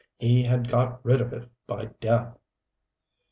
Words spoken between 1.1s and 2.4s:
of it by death.